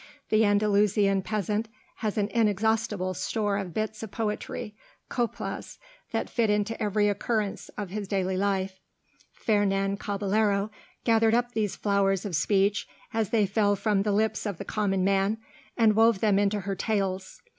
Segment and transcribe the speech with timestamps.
[0.29, 1.67] The Andalusian peasant
[1.97, 4.75] has an inexhaustible store of bits of poetry,
[5.09, 5.77] coplas,
[6.09, 8.79] that fit into every occurrence of his daily life.
[9.31, 10.71] Fernan Caballero
[11.03, 15.03] gathered up these flowers of speech as they fell from the lips of the common
[15.03, 15.37] man,
[15.77, 17.39] and wove them into her tales.